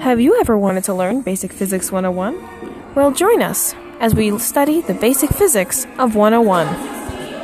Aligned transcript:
Have 0.00 0.20
you 0.20 0.38
ever 0.38 0.56
wanted 0.58 0.84
to 0.84 0.94
learn 0.94 1.22
Basic 1.22 1.52
Physics 1.52 1.90
101? 1.90 2.94
Well, 2.94 3.10
join 3.10 3.42
us 3.42 3.74
as 3.98 4.14
we 4.14 4.38
study 4.38 4.82
the 4.82 4.94
basic 4.94 5.30
physics 5.30 5.86
of 5.98 6.14
101. 6.14 6.95